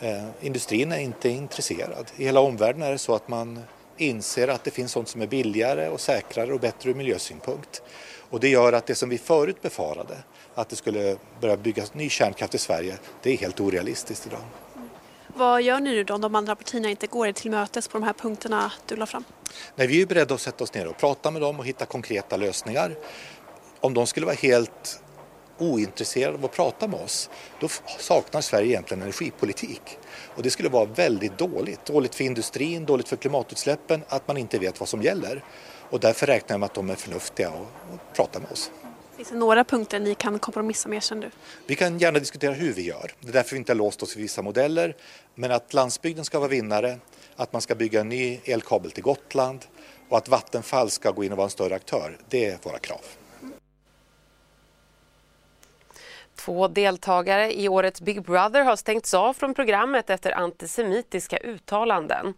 Eh, 0.00 0.24
industrin 0.40 0.92
är 0.92 0.98
inte 0.98 1.28
intresserad. 1.28 2.10
I 2.16 2.24
hela 2.24 2.40
omvärlden 2.40 2.82
är 2.82 2.92
det 2.92 2.98
så 2.98 3.14
att 3.14 3.28
man 3.28 3.62
inser 3.96 4.48
att 4.48 4.64
det 4.64 4.70
finns 4.70 4.92
sånt 4.92 5.08
som 5.08 5.22
är 5.22 5.26
billigare 5.26 5.88
och 5.88 6.00
säkrare 6.00 6.52
och 6.52 6.60
bättre 6.60 6.90
ur 6.90 6.94
miljösynpunkt. 6.94 7.82
Och 8.30 8.40
det 8.40 8.48
gör 8.48 8.72
att 8.72 8.86
det 8.86 8.94
som 8.94 9.08
vi 9.08 9.18
förut 9.18 9.62
befarade, 9.62 10.16
att 10.54 10.68
det 10.68 10.76
skulle 10.76 11.16
börja 11.40 11.56
byggas 11.56 11.94
ny 11.94 12.08
kärnkraft 12.08 12.54
i 12.54 12.58
Sverige, 12.58 12.98
det 13.22 13.32
är 13.32 13.36
helt 13.36 13.60
orealistiskt 13.60 14.26
idag. 14.26 14.40
Vad 15.34 15.62
gör 15.62 15.80
ni 15.80 15.90
nu 15.90 16.04
då 16.04 16.14
om 16.14 16.20
de 16.20 16.34
andra 16.34 16.56
partierna 16.56 16.90
inte 16.90 17.06
går 17.06 17.26
er 17.26 17.32
till 17.32 17.50
mötes 17.50 17.88
på 17.88 17.98
de 17.98 18.04
här 18.04 18.12
punkterna 18.12 18.72
du 18.86 18.96
la 18.96 19.06
fram? 19.06 19.24
Nej, 19.76 19.86
vi 19.86 20.02
är 20.02 20.06
beredda 20.06 20.34
att 20.34 20.40
sätta 20.40 20.64
oss 20.64 20.74
ner 20.74 20.86
och 20.86 20.96
prata 20.96 21.30
med 21.30 21.42
dem 21.42 21.58
och 21.58 21.66
hitta 21.66 21.86
konkreta 21.86 22.36
lösningar. 22.36 22.94
Om 23.80 23.94
de 23.94 24.06
skulle 24.06 24.26
vara 24.26 24.36
helt 24.36 25.02
ointresserade 25.58 26.38
av 26.38 26.44
att 26.44 26.52
prata 26.52 26.88
med 26.88 27.00
oss, 27.00 27.30
då 27.60 27.68
saknar 27.98 28.40
Sverige 28.40 28.68
egentligen 28.68 29.02
energipolitik. 29.02 29.98
Och 30.36 30.42
det 30.42 30.50
skulle 30.50 30.68
vara 30.68 30.84
väldigt 30.84 31.38
dåligt. 31.38 31.84
Dåligt 31.84 32.14
för 32.14 32.24
industrin, 32.24 32.84
dåligt 32.84 33.08
för 33.08 33.16
klimatutsläppen, 33.16 34.02
att 34.08 34.28
man 34.28 34.36
inte 34.36 34.58
vet 34.58 34.80
vad 34.80 34.88
som 34.88 35.02
gäller. 35.02 35.44
Och 35.90 36.00
därför 36.00 36.26
räknar 36.26 36.54
jag 36.54 36.60
med 36.60 36.66
att 36.66 36.74
de 36.74 36.90
är 36.90 36.94
förnuftiga 36.94 37.50
och, 37.50 37.66
och 37.94 38.16
pratar 38.16 38.40
med 38.40 38.52
oss. 38.52 38.70
Finns 39.16 39.28
det 39.28 39.36
några 39.36 39.64
punkter 39.64 40.00
ni 40.00 40.14
kan 40.14 40.38
kompromissa 40.38 40.88
med 40.88 41.02
känner 41.02 41.22
du? 41.22 41.30
Vi 41.66 41.74
kan 41.74 41.98
gärna 41.98 42.18
diskutera 42.18 42.52
hur 42.52 42.72
vi 42.72 42.82
gör. 42.82 43.12
Det 43.20 43.28
är 43.28 43.32
därför 43.32 43.50
vi 43.50 43.56
inte 43.56 43.72
har 43.72 43.76
låst 43.76 44.02
oss 44.02 44.16
vid 44.16 44.22
vissa 44.22 44.42
modeller. 44.42 44.96
Men 45.34 45.52
att 45.52 45.74
landsbygden 45.74 46.24
ska 46.24 46.38
vara 46.38 46.48
vinnare, 46.48 46.98
att 47.36 47.52
man 47.52 47.62
ska 47.62 47.74
bygga 47.74 48.00
en 48.00 48.08
ny 48.08 48.40
elkabel 48.44 48.90
till 48.90 49.02
Gotland 49.02 49.64
och 50.08 50.18
att 50.18 50.28
Vattenfall 50.28 50.90
ska 50.90 51.10
gå 51.10 51.24
in 51.24 51.32
och 51.32 51.38
vara 51.38 51.44
en 51.44 51.50
större 51.50 51.74
aktör, 51.74 52.18
det 52.28 52.46
är 52.46 52.58
våra 52.62 52.78
krav. 52.78 53.00
Två 56.38 56.68
deltagare 56.68 57.60
i 57.60 57.68
årets 57.68 58.00
Big 58.00 58.22
Brother 58.22 58.62
har 58.62 58.76
stängts 58.76 59.14
av 59.14 59.32
från 59.32 59.54
programmet 59.54 60.10
efter 60.10 60.32
antisemitiska 60.32 61.36
uttalanden. 61.36 62.34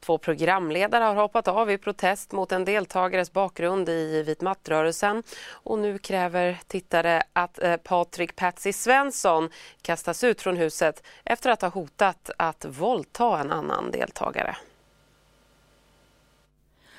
Två 0.00 0.18
programledare 0.18 1.04
har 1.04 1.14
hoppat 1.14 1.48
av 1.48 1.70
i 1.70 1.78
protest 1.78 2.32
mot 2.32 2.52
en 2.52 2.64
deltagares 2.64 3.32
bakgrund 3.32 3.88
i 3.88 4.22
vitmattrörelsen 4.22 5.22
och 5.50 5.78
nu 5.78 5.98
kräver 5.98 6.58
tittare 6.66 7.22
att 7.32 7.62
eh, 7.62 7.76
Patrik 7.76 8.36
Patsy 8.36 8.72
Svensson 8.72 9.50
kastas 9.82 10.24
ut 10.24 10.42
från 10.42 10.56
huset 10.56 11.02
efter 11.24 11.50
att 11.50 11.62
ha 11.62 11.68
hotat 11.68 12.30
att 12.36 12.64
våldta 12.64 13.40
en 13.40 13.52
annan 13.52 13.90
deltagare. 13.90 14.56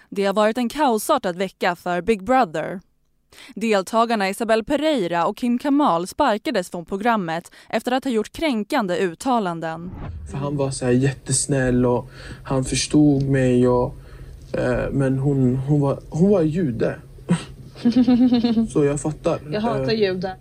Det 0.10 0.26
har 0.26 0.34
varit 0.34 0.58
en 0.58 0.70
kaosartad 0.70 1.36
vecka 1.36 1.76
för 1.76 2.02
Big 2.02 2.24
Brother. 2.24 2.80
Deltagarna 3.56 4.30
Isabel 4.30 4.64
Pereira 4.64 5.26
och 5.26 5.38
Kim 5.38 5.60
Kamal 5.60 6.08
sparkades 6.08 6.70
från 6.70 6.86
programmet 6.86 7.52
efter 7.70 7.92
att 7.92 8.04
ha 8.04 8.12
gjort 8.12 8.32
kränkande 8.32 8.98
uttalanden. 8.98 9.92
För 10.32 10.38
han 10.38 10.58
var 10.58 10.72
så 10.72 10.86
här 10.86 10.92
jättesnäll 10.92 11.86
och 11.86 12.10
han 12.44 12.64
förstod 12.64 13.24
mig. 13.24 13.68
Och, 13.68 13.96
eh, 14.54 14.90
men 14.92 15.18
hon, 15.18 15.56
hon, 15.56 15.82
var, 15.82 16.00
hon 16.10 16.30
var 16.30 16.42
jude. 16.42 17.00
så 18.74 18.86
jag 18.86 19.02
fattar. 19.02 19.40
Jag 19.52 19.62
hatar 19.62 19.94
eh, 19.94 20.00
judar. 20.00 20.36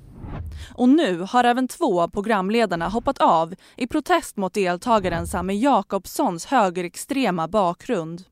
Och 0.74 0.88
nu 0.88 1.20
har 1.20 1.44
även 1.44 1.68
två 1.68 2.00
av 2.00 2.08
programledarna 2.08 2.88
hoppat 2.88 3.18
av 3.18 3.54
i 3.76 3.86
protest 3.86 4.36
mot 4.36 4.54
deltagaren 4.54 5.26
Sami 5.26 5.60
Jakobssons 5.60 6.46
högerextrema 6.46 7.48
bakgrund. 7.48 8.22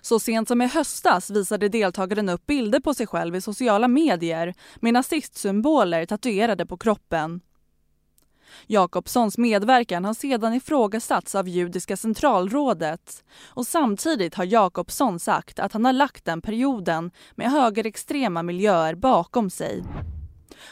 Så 0.00 0.20
sent 0.20 0.48
som 0.48 0.62
i 0.62 0.66
höstas 0.66 1.30
visade 1.30 1.68
deltagaren 1.68 2.28
upp 2.28 2.46
bilder 2.46 2.80
på 2.80 2.94
sig 2.94 3.06
själv 3.06 3.36
i 3.36 3.40
sociala 3.40 3.88
medier 3.88 4.54
med 4.80 4.92
nazistsymboler 4.92 6.06
tatuerade 6.06 6.66
på 6.66 6.76
kroppen. 6.76 7.40
Jakobssons 8.66 9.38
medverkan 9.38 10.04
har 10.04 10.14
sedan 10.14 10.54
ifrågasatts 10.54 11.34
av 11.34 11.48
Judiska 11.48 11.96
centralrådet 11.96 13.24
och 13.46 13.66
samtidigt 13.66 14.34
har 14.34 14.44
Jakobsson 14.44 15.18
sagt 15.18 15.58
att 15.58 15.72
han 15.72 15.84
har 15.84 15.92
lagt 15.92 16.24
den 16.24 16.40
perioden 16.40 17.10
med 17.34 17.50
högerextrema 17.50 18.42
miljöer 18.42 18.94
bakom 18.94 19.50
sig. 19.50 19.84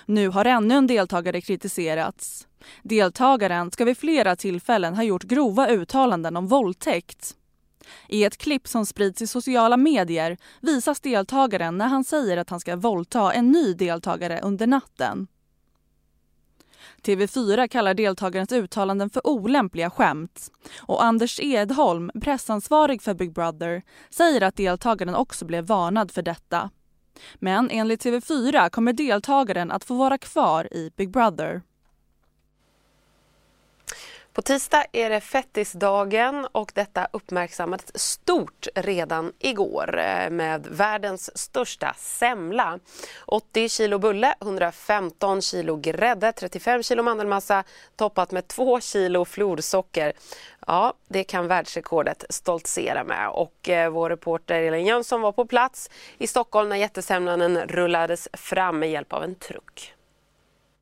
Nu 0.06 0.28
har 0.28 0.44
ännu 0.44 0.74
en 0.74 0.86
deltagare 0.86 1.40
kritiserats. 1.40 2.46
Deltagaren 2.82 3.70
ska 3.70 3.84
vid 3.84 3.98
flera 3.98 4.36
tillfällen 4.36 4.94
ha 4.94 5.02
gjort 5.02 5.22
grova 5.22 5.68
uttalanden 5.68 6.36
om 6.36 6.46
våldtäkt 6.46 7.36
i 8.08 8.24
ett 8.24 8.36
klipp 8.36 8.68
som 8.68 8.86
sprids 8.86 9.22
i 9.22 9.26
sociala 9.26 9.76
medier 9.76 10.36
visas 10.60 11.00
deltagaren 11.00 11.78
när 11.78 11.86
han 11.86 12.04
säger 12.04 12.36
att 12.36 12.50
han 12.50 12.60
ska 12.60 12.76
våldta 12.76 13.32
en 13.32 13.50
ny 13.50 13.74
deltagare 13.74 14.40
under 14.40 14.66
natten. 14.66 15.26
TV4 17.02 17.68
kallar 17.68 17.94
deltagarens 17.94 18.52
uttalanden 18.52 19.10
för 19.10 19.26
olämpliga 19.26 19.90
skämt. 19.90 20.50
Och 20.80 21.04
Anders 21.04 21.40
Edholm, 21.40 22.10
pressansvarig 22.20 23.02
för 23.02 23.14
Big 23.14 23.32
Brother, 23.32 23.82
säger 24.10 24.40
att 24.40 24.56
deltagaren 24.56 25.14
också 25.14 25.44
blev 25.44 25.64
varnad 25.64 26.10
för 26.10 26.22
detta. 26.22 26.70
Men 27.34 27.70
enligt 27.70 28.04
TV4 28.04 28.70
kommer 28.70 28.92
deltagaren 28.92 29.70
att 29.70 29.84
få 29.84 29.94
vara 29.94 30.18
kvar 30.18 30.74
i 30.74 30.90
Big 30.96 31.10
Brother. 31.10 31.62
På 34.40 34.44
tisdag 34.44 34.84
är 34.92 35.10
det 35.10 35.20
fettisdagen 35.20 36.46
och 36.52 36.72
detta 36.74 37.08
uppmärksammades 37.12 37.98
stort 37.98 38.66
redan 38.74 39.32
igår 39.38 39.98
eh, 39.98 40.30
med 40.30 40.66
världens 40.66 41.38
största 41.38 41.94
semla. 41.98 42.78
80 43.26 43.68
kilo 43.68 43.98
bulle, 43.98 44.34
115 44.40 45.42
kilo 45.42 45.76
grädde, 45.76 46.32
35 46.32 46.82
kilo 46.82 47.02
mandelmassa 47.02 47.64
toppat 47.96 48.30
med 48.30 48.48
2 48.48 48.80
kilo 48.80 49.24
florsocker. 49.24 50.12
Ja, 50.66 50.94
det 51.08 51.24
kan 51.24 51.46
världsrekordet 51.46 52.24
stoltsera 52.30 53.04
med 53.04 53.28
och 53.28 53.68
eh, 53.68 53.90
vår 53.90 54.10
reporter 54.10 54.62
Elin 54.62 54.86
Jönsson 54.86 55.20
var 55.20 55.32
på 55.32 55.46
plats 55.46 55.90
i 56.18 56.26
Stockholm 56.26 56.68
när 56.68 56.76
jättesemlan 56.76 57.58
rullades 57.58 58.28
fram 58.32 58.78
med 58.78 58.90
hjälp 58.90 59.12
av 59.12 59.24
en 59.24 59.34
truck. 59.34 59.94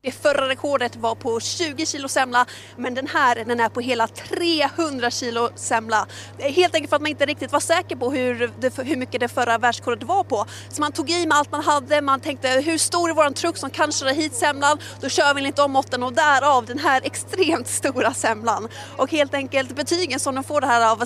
Det 0.01 0.11
förra 0.11 0.49
rekordet 0.49 0.95
var 0.95 1.15
på 1.15 1.39
20 1.39 1.85
kilo 1.85 2.07
semla 2.07 2.45
men 2.77 2.93
den 2.93 3.07
här 3.07 3.35
den 3.35 3.59
är 3.59 3.69
på 3.69 3.79
hela 3.79 4.07
300 4.07 5.11
kilo 5.11 5.49
semla. 5.55 6.07
Helt 6.37 6.75
enkelt 6.75 6.89
för 6.89 6.95
att 6.95 7.01
man 7.01 7.11
inte 7.11 7.25
riktigt 7.25 7.51
var 7.51 7.59
säker 7.59 7.95
på 7.95 8.11
hur, 8.11 8.51
det, 8.59 8.77
hur 8.77 8.95
mycket 8.95 9.19
det 9.19 9.27
förra 9.27 9.57
världsrekordet 9.57 10.03
var 10.03 10.23
på. 10.23 10.45
Så 10.69 10.81
man 10.81 10.91
tog 10.91 11.09
i 11.09 11.25
med 11.25 11.37
allt 11.37 11.51
man 11.51 11.63
hade, 11.63 12.01
man 12.01 12.19
tänkte 12.19 12.47
hur 12.49 12.77
stor 12.77 13.09
är 13.09 13.13
våran 13.13 13.33
truck 13.33 13.57
som 13.57 13.69
kan 13.69 13.91
köra 13.91 14.09
hit 14.09 14.35
semlan? 14.35 14.77
Då 15.01 15.09
kör 15.09 15.33
vi 15.33 15.39
enligt 15.39 15.55
de 15.55 15.71
måtten 15.71 16.03
och 16.03 16.13
därav 16.13 16.65
den 16.65 16.79
här 16.79 17.01
extremt 17.05 17.67
stora 17.67 18.13
semlan. 18.13 18.67
Och 18.97 19.11
helt 19.11 19.33
enkelt 19.33 19.75
betygen 19.75 20.19
som 20.19 20.35
de 20.35 20.43
får 20.43 20.61
det 20.61 20.67
här 20.67 20.91
av 20.91 21.03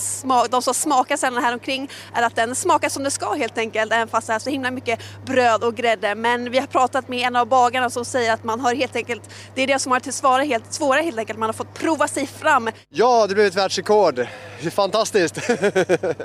de 0.49 0.61
som 0.61 0.73
smakar 0.73 1.17
semlan 1.17 1.43
här 1.43 1.53
omkring 1.53 1.89
är 2.13 2.23
att 2.23 2.35
den 2.35 2.55
smakar 2.55 2.89
som 2.89 3.03
det 3.03 3.11
ska 3.11 3.33
helt 3.33 3.57
enkelt 3.57 3.93
även 3.93 4.07
fast 4.07 4.27
det 4.27 4.33
är 4.33 4.39
så 4.39 4.49
himla 4.49 4.71
mycket 4.71 4.99
bröd 5.25 5.63
och 5.63 5.75
grädde. 5.75 6.15
Men 6.15 6.51
vi 6.51 6.59
har 6.59 6.67
pratat 6.67 7.07
med 7.07 7.27
en 7.27 7.35
av 7.35 7.47
bagarna 7.47 7.89
som 7.89 8.05
säger 8.05 8.33
att 8.33 8.43
man 8.43 8.59
har 8.59 8.82
helt 8.83 8.95
enkelt, 8.95 9.29
det 9.55 9.61
är 9.61 9.67
det 9.67 9.79
som 9.79 9.91
har 9.91 9.99
till 9.99 10.13
svåra 10.13 10.43
helt, 10.43 10.73
svåra 10.73 11.01
helt 11.01 11.17
enkelt, 11.17 11.39
man 11.39 11.49
har 11.49 11.53
fått 11.53 11.73
prova 11.73 12.07
sig 12.07 12.27
fram. 12.27 12.69
Ja, 12.89 13.27
det 13.27 13.33
blev 13.33 13.45
ett 13.47 13.55
världsrekord. 13.55 14.27
Fantastiskt! 14.71 15.37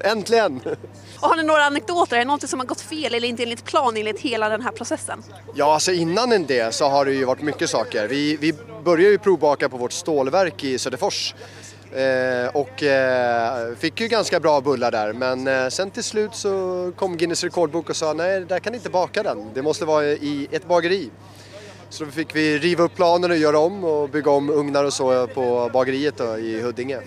Äntligen! 0.04 0.60
Och 1.20 1.28
har 1.28 1.36
ni 1.36 1.42
några 1.42 1.64
anekdoter? 1.64 2.16
Är 2.16 2.20
det 2.20 2.24
något 2.24 2.48
som 2.48 2.60
har 2.60 2.66
gått 2.66 2.80
fel 2.80 3.14
eller 3.14 3.28
inte 3.28 3.42
enligt 3.42 3.64
plan 3.64 3.96
enligt 3.96 4.20
hela 4.20 4.48
den 4.48 4.62
här 4.62 4.72
processen? 4.72 5.22
Ja, 5.54 5.74
alltså 5.74 5.92
innan 5.92 6.46
det 6.46 6.74
så 6.74 6.88
har 6.88 7.04
det 7.04 7.12
ju 7.12 7.24
varit 7.24 7.42
mycket 7.42 7.70
saker. 7.70 8.08
Vi, 8.08 8.36
vi 8.36 8.54
började 8.84 9.10
ju 9.10 9.18
provbaka 9.18 9.68
på 9.68 9.76
vårt 9.76 9.92
stålverk 9.92 10.64
i 10.64 10.78
Söderfors. 10.78 11.34
Eh, 11.92 12.48
och 12.52 12.82
eh, 12.82 13.74
fick 13.76 14.00
ju 14.00 14.08
ganska 14.08 14.40
bra 14.40 14.60
bullar 14.60 14.90
där 14.90 15.12
men 15.12 15.46
eh, 15.46 15.68
sen 15.68 15.90
till 15.90 16.04
slut 16.04 16.34
så 16.34 16.92
kom 16.96 17.16
Guinness 17.16 17.44
rekordbok 17.44 17.90
och 17.90 17.96
sa 17.96 18.12
nej, 18.12 18.40
där 18.40 18.58
kan 18.58 18.72
ni 18.72 18.76
inte 18.76 18.90
baka 18.90 19.22
den. 19.22 19.50
Det 19.54 19.62
måste 19.62 19.84
vara 19.84 20.04
i 20.04 20.48
ett 20.50 20.68
bageri. 20.68 21.10
Så 21.90 22.04
då 22.04 22.10
fick 22.10 22.36
vi 22.36 22.58
riva 22.58 22.84
upp 22.84 22.94
planen 22.94 23.30
och 23.30 23.36
göra 23.36 23.58
om 23.58 23.84
och 23.84 24.08
bygga 24.08 24.30
om 24.30 24.50
ugnar 24.50 24.84
och 24.84 24.92
så 24.92 25.26
på 25.26 25.70
bageriet 25.72 26.16
då, 26.16 26.38
i 26.38 26.60
Huddinge. 26.60 27.00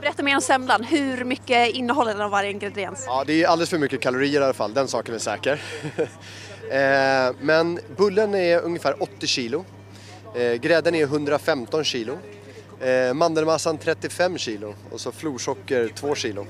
Berätta 0.00 0.22
mer 0.22 0.34
om 0.34 0.40
semlan. 0.40 0.84
Hur 0.84 1.24
mycket 1.24 1.74
innehåller 1.74 2.12
den 2.12 2.20
av 2.20 2.30
varje 2.30 2.50
ingrediens? 2.50 3.04
Ja, 3.06 3.24
det 3.26 3.42
är 3.42 3.46
alldeles 3.46 3.70
för 3.70 3.78
mycket 3.78 4.00
kalorier 4.00 4.40
i 4.40 4.44
alla 4.44 4.52
fall, 4.52 4.74
den 4.74 4.88
saken 4.88 5.14
är 5.14 5.18
säker. 5.18 5.60
eh, 6.70 7.36
men 7.40 7.80
bullen 7.96 8.34
är 8.34 8.60
ungefär 8.60 9.02
80 9.02 9.26
kilo. 9.26 9.64
Eh, 10.34 10.54
grädden 10.54 10.94
är 10.94 11.02
115 11.02 11.84
kilo. 11.84 12.18
Eh, 12.80 13.14
mandelmassan 13.14 13.78
35 13.78 14.38
kilo 14.38 14.74
och 14.90 15.00
så 15.00 15.12
florsocker 15.12 15.88
2 15.88 16.14
kilo. 16.14 16.46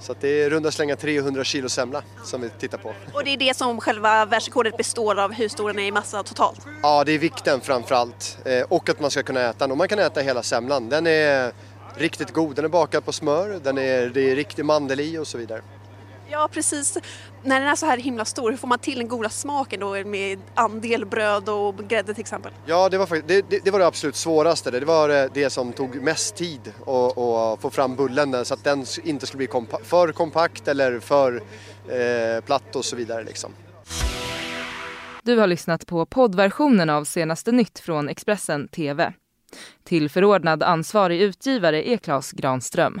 Så 0.00 0.14
det 0.20 0.42
är 0.42 0.50
runda 0.50 0.70
slänga 0.70 0.96
300 0.96 1.44
kilo 1.44 1.68
semla 1.68 2.02
som 2.24 2.40
vi 2.40 2.50
tittar 2.50 2.78
på. 2.78 2.94
Och 3.12 3.24
det 3.24 3.30
är 3.30 3.36
det 3.36 3.56
som 3.56 3.80
själva 3.80 4.24
världsrekordet 4.24 4.76
består 4.76 5.18
av, 5.20 5.32
hur 5.32 5.48
stor 5.48 5.68
den 5.68 5.78
är 5.78 5.86
i 5.86 5.92
massa 5.92 6.22
totalt? 6.22 6.60
Ja, 6.82 7.04
det 7.04 7.12
är 7.12 7.18
vikten 7.18 7.60
framförallt 7.60 8.38
eh, 8.44 8.62
och 8.68 8.88
att 8.88 9.00
man 9.00 9.10
ska 9.10 9.22
kunna 9.22 9.40
äta 9.40 9.58
den. 9.58 9.70
Och 9.70 9.78
man 9.78 9.88
kan 9.88 9.98
äta 9.98 10.20
hela 10.20 10.42
semlan. 10.42 10.88
Den 10.88 11.06
är 11.06 11.52
riktigt 11.96 12.32
god, 12.32 12.56
den 12.56 12.64
är 12.64 12.68
bakad 12.68 13.04
på 13.04 13.12
smör, 13.12 13.60
den 13.62 13.78
är, 13.78 14.06
det 14.06 14.30
är 14.30 14.36
riktig 14.36 14.64
mandel 14.64 15.00
i 15.00 15.18
och 15.18 15.26
så 15.26 15.38
vidare. 15.38 15.62
Ja, 16.30 16.48
precis. 16.52 16.98
När 17.42 17.60
den 17.60 17.68
är 17.68 17.74
så 17.74 17.86
här 17.86 17.98
himla 17.98 18.24
stor, 18.24 18.50
hur 18.50 18.56
får 18.56 18.68
man 18.68 18.78
till 18.78 18.98
den 18.98 19.08
goda 19.08 19.30
smaken 19.30 19.80
då 19.80 20.04
med 20.04 20.38
andel 20.54 21.06
bröd 21.06 21.48
och 21.48 21.74
grädde 21.88 22.14
till 22.14 22.20
exempel? 22.20 22.52
Ja, 22.66 22.88
det 22.88 22.98
var, 22.98 23.22
det, 23.26 23.50
det, 23.50 23.64
det 23.64 23.70
var 23.70 23.78
det 23.78 23.86
absolut 23.86 24.16
svåraste. 24.16 24.70
Det 24.70 24.84
var 24.84 25.08
eh, 25.08 25.30
det 25.34 25.50
som 25.50 25.72
tog 25.72 26.02
mest 26.02 26.36
tid 26.36 26.72
att, 26.80 27.18
att 27.18 27.60
få 27.60 27.70
fram 27.70 27.96
bullen 27.96 28.44
så 28.44 28.54
att 28.54 28.64
den 28.64 28.86
inte 29.04 29.26
skulle 29.26 29.38
bli 29.38 29.46
kompa 29.46 29.78
för 29.84 30.12
kompakt 30.12 30.68
eller 30.68 31.00
för 31.00 31.42
eh, 31.88 32.44
platt 32.44 32.76
och 32.76 32.84
så 32.84 32.96
vidare. 32.96 33.24
Liksom. 33.24 33.52
Du 35.22 35.38
har 35.38 35.46
lyssnat 35.46 35.86
på 35.86 36.06
poddversionen 36.06 36.90
av 36.90 37.04
senaste 37.04 37.52
nytt 37.52 37.78
från 37.78 38.08
Expressen 38.08 38.68
TV. 38.68 39.12
Till 39.84 40.10
förordnad 40.10 40.62
ansvarig 40.62 41.20
utgivare 41.20 41.88
är 41.88 41.96
Klas 41.96 42.32
Granström. 42.32 43.00